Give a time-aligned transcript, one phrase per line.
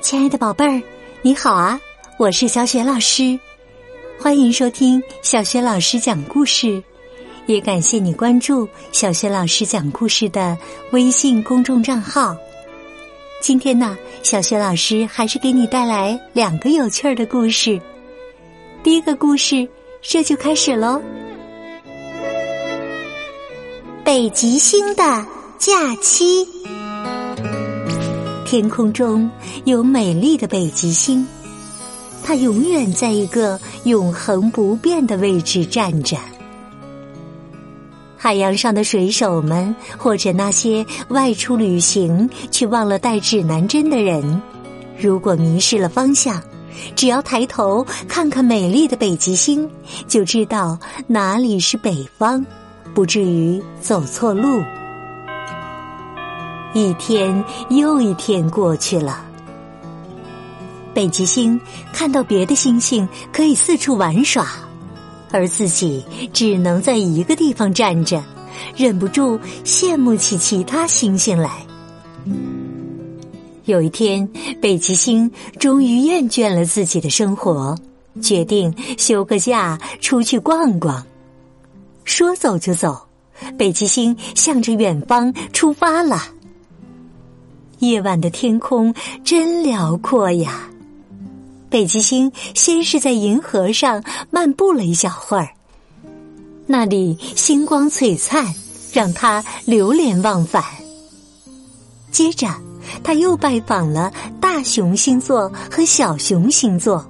[0.00, 0.82] 亲爱的宝贝儿，
[1.20, 1.78] 你好啊！
[2.16, 3.38] 我是小雪老师，
[4.18, 6.82] 欢迎收听小雪老师讲故事，
[7.44, 10.56] 也感谢你关注小雪老师讲故事的
[10.92, 12.34] 微信公众账号。
[13.42, 17.78] 今天呢，小雪老师还是给你带来两个有趣儿的故事。
[18.82, 19.68] 第一个故事，
[20.00, 21.00] 这就开始喽。
[24.02, 25.04] 北极星的
[25.58, 26.48] 假期。
[28.50, 29.30] 天空中
[29.64, 31.24] 有美丽的北极星，
[32.24, 36.16] 它永远在一个永恒不变的位置站着。
[38.16, 44.42] 海洋上的水手们，或者那些外出旅行却忘了带指南针的人，
[44.98, 46.42] 如果迷失了方向，
[46.96, 49.70] 只要抬头看看美丽的北极星，
[50.08, 50.76] 就知道
[51.06, 52.44] 哪里是北方，
[52.94, 54.60] 不至于走错路。
[56.72, 59.24] 一天又一天过去了，
[60.94, 61.60] 北极星
[61.92, 64.46] 看到别的星星可以四处玩耍，
[65.32, 68.22] 而自己只能在一个地方站着，
[68.76, 71.50] 忍不住羡慕起其他星星来。
[73.64, 74.28] 有一天，
[74.60, 77.76] 北极星终于厌倦了自己的生活，
[78.22, 81.04] 决定休个假出去逛逛。
[82.04, 82.96] 说走就走，
[83.58, 86.22] 北极星向着远方出发了。
[87.80, 90.68] 夜晚的天空真辽阔呀！
[91.68, 95.48] 北极星先是在银河上漫步了一小会儿，
[96.66, 98.54] 那里星光璀璨，
[98.92, 100.62] 让他流连忘返。
[102.10, 102.48] 接着，
[103.02, 107.08] 他又拜访了大熊星座和小熊星座，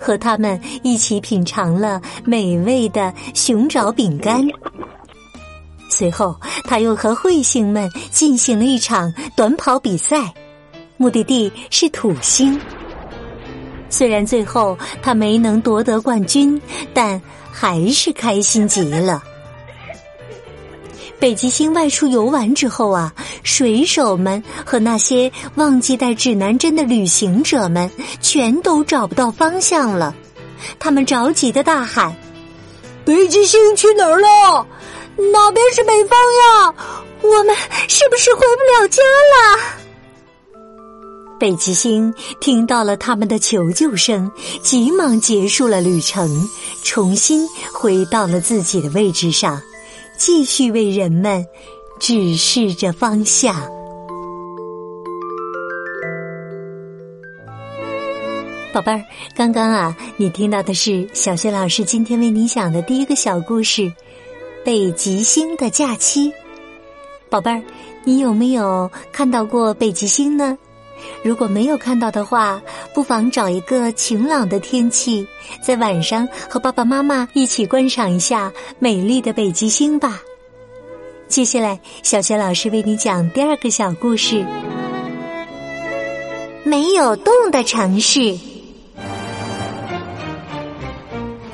[0.00, 4.44] 和他们一起品尝了美味的熊爪饼干。
[5.98, 10.32] 随后，他又和彗星们进行了一场短跑比赛，
[10.96, 12.56] 目的地是土星。
[13.90, 16.60] 虽然最后他没能夺得冠军，
[16.94, 17.20] 但
[17.50, 19.20] 还是开心极了。
[21.18, 30.14] 北极星外出游玩之后啊，水手们和那些忘记带指南针的旅行者们全都找不到方向了，
[30.78, 32.14] 他们着急的大喊
[33.04, 34.64] ：“北极星去哪儿了？”
[35.18, 36.74] 哪边是北方呀？
[37.22, 37.54] 我们
[37.88, 39.58] 是不是回不了家了？
[41.40, 44.30] 北极星听到了他们的求救声，
[44.62, 46.48] 急忙结束了旅程，
[46.84, 49.60] 重新回到了自己的位置上，
[50.16, 51.44] 继续为人们
[51.98, 53.54] 指示着方向。
[58.72, 59.02] 宝贝儿，
[59.34, 63.92] 刚刚啊，你听到的是小雪老师今天为你讲的第一个小故事。
[64.64, 66.30] 北极星的假期，
[67.30, 67.62] 宝贝儿，
[68.04, 70.58] 你有没有看到过北极星呢？
[71.22, 72.60] 如果没有看到的话，
[72.92, 75.26] 不妨找一个晴朗的天气，
[75.62, 80.20] 在晚上和爸爸妈妈一起观赏一下美丽的北极星吧。
[81.28, 84.44] 接下来，小雪老师为你讲第二个小故事：
[86.64, 88.36] 没有洞的城市。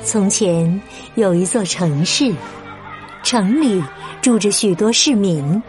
[0.03, 0.81] 从前
[1.15, 2.33] 有一座城市。
[3.25, 3.83] 城里
[4.21, 5.61] 住着许多市民，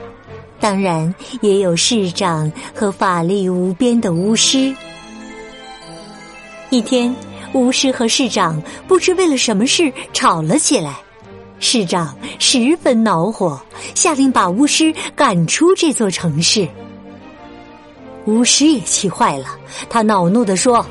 [0.60, 4.76] 当然也有市长和法力无边的巫师。
[6.68, 7.16] 一天，
[7.54, 10.96] 巫师和市长不知为了什么事吵了起来，
[11.58, 13.58] 市长十分恼火，
[13.94, 16.68] 下令把巫师赶出这座城市。
[18.26, 19.46] 巫师也气坏了，
[19.88, 20.84] 他恼怒地说：“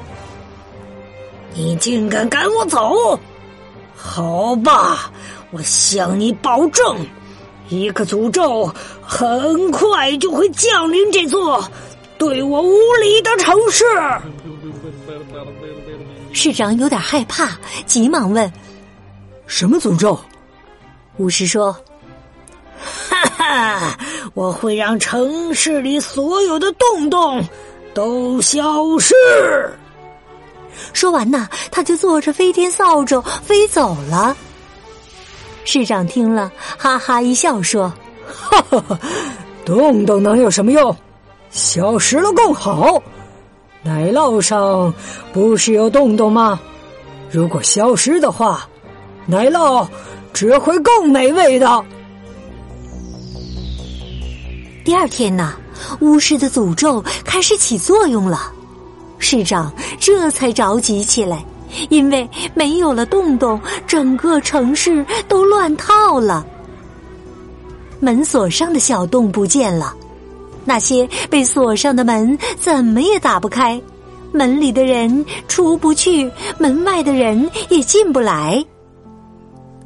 [1.53, 3.19] 你竟敢赶我走！
[4.05, 5.11] 好吧。”
[5.51, 6.97] 我向你保证，
[7.69, 8.69] 一个诅咒
[9.01, 11.63] 很快就会降临这座
[12.17, 13.85] 对我无礼的城市。
[16.33, 18.51] 市长有点害怕，急忙问
[19.47, 20.19] ：“什么诅咒？”
[21.17, 21.71] 巫师说
[23.09, 23.97] ：“哈哈，
[24.33, 27.41] 我会让城市里所有的洞洞
[27.93, 29.15] 都消失。”
[30.93, 34.35] 说完呢，他就坐着飞天扫帚飞走了。
[35.63, 37.91] 市长听了，哈哈一笑，说
[38.25, 38.99] ：“哈哈哈，
[39.65, 40.95] 洞洞能有什么用？
[41.49, 43.01] 消失了更好。
[43.81, 44.93] 奶酪上
[45.33, 46.59] 不是有洞洞吗？
[47.31, 48.67] 如果消失的话，
[49.25, 49.87] 奶酪
[50.33, 51.85] 只会更美味的。”
[54.85, 55.55] 第二天呢，
[55.99, 58.51] 巫师的诅咒开始起作用了，
[59.17, 61.43] 市长这才着急起来。
[61.89, 66.45] 因为没有了洞洞，整个城市都乱套了。
[67.99, 69.93] 门锁上的小洞不见了，
[70.63, 73.81] 那些被锁上的门怎么也打不开。
[74.31, 78.63] 门里的人出不去，门外的人也进不来。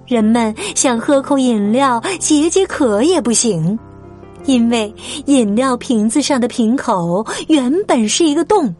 [0.06, 3.80] 人们想喝口饮料解解渴也不行，
[4.46, 4.94] 因为
[5.26, 8.76] 饮料瓶子上的瓶口原本是一个洞，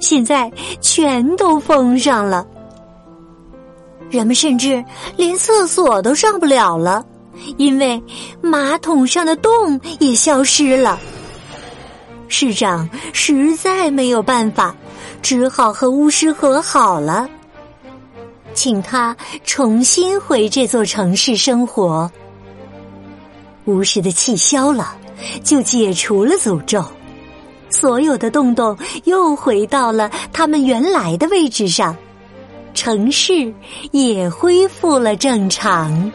[0.00, 0.50] 现在
[0.80, 2.46] 全都封上了。
[4.10, 4.82] 人们甚至
[5.16, 7.04] 连厕所都上不了了，
[7.58, 8.02] 因为
[8.40, 10.98] 马桶上的洞也消失了。
[12.28, 14.74] 市长实在没有办法，
[15.22, 17.28] 只好和巫师和好了，
[18.54, 22.10] 请他重新回这座城市生活。
[23.64, 24.96] 巫师的气消了，
[25.44, 26.82] 就解除了诅咒，
[27.70, 31.96] 所有的洞洞又回到了他们原来的位置上。
[32.74, 33.52] 城市
[33.90, 36.12] 也恢复了正常。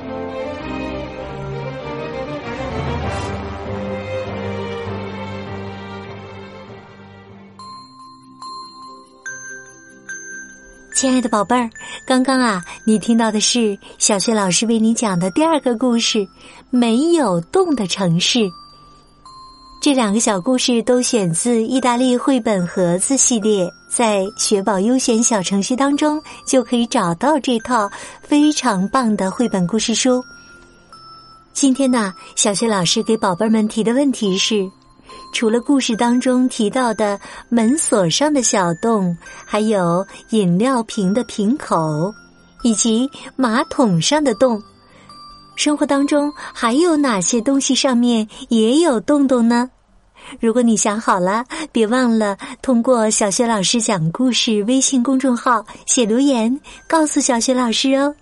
[10.96, 11.70] 亲爱的宝贝儿，
[12.08, 16.20] 刚刚啊，你听到的是小学老师为你讲的第二个故事
[16.70, 18.40] 《没有洞的城市》。
[19.83, 27.91] 这两个小故事都选自意大利绘本盒子系列，在学宝优选小程序当中就可以找到这套
[28.21, 30.24] 非常棒的绘本故事书。
[31.51, 34.65] 今天呢，小学老师给宝贝们提的问题是：
[35.33, 37.19] 除了故事当中提到的
[37.50, 39.13] 门锁上的小洞，
[39.45, 42.09] 还有饮料瓶的瓶口，
[42.63, 44.63] 以及马桶上的洞，
[45.56, 49.70] 生活当中还有哪些东西上面也有洞洞呢？
[50.40, 58.14] 如果你想好了，别忘了通过小学老师讲故事微信公众号写留言，告诉小学老师哦。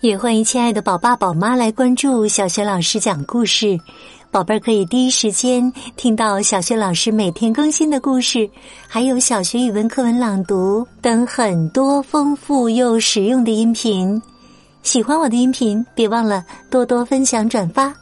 [0.00, 3.78] 也欢迎亲爱的宝爸宝妈来关注小学老师讲故事，
[4.30, 8.48] 宝贝儿可以第一时间听到小学老师每天更新的故事，
[8.88, 14.20] 还有小学语文课文朗读等很多丰富又实用的音频。
[14.82, 17.94] 喜欢我的音频，别忘了多多分享转发。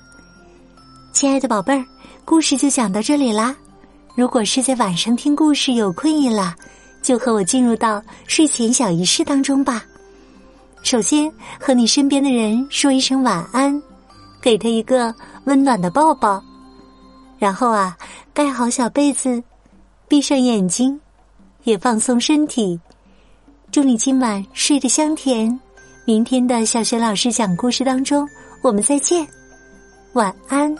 [1.13, 1.85] 亲爱的宝贝儿。
[2.25, 3.57] 故事就讲到这里啦。
[4.15, 6.55] 如果是在晚上听故事有困意了，
[7.03, 9.85] 就和我进入到睡前小仪式当中吧。
[10.83, 13.83] 首先和你身边的人说一声晚安，
[14.41, 15.13] 给他一个
[15.45, 16.41] 温暖的抱抱，
[17.37, 17.97] 然后啊
[18.33, 19.43] 盖好小被子，
[20.07, 21.01] 闭上眼睛，
[21.65, 22.79] 也放松身体。
[23.73, 25.59] 祝你今晚睡得香甜。
[26.05, 28.29] 明天的小学老师讲故事当中，
[28.63, 29.27] 我们再见，
[30.15, 30.75] 晚安。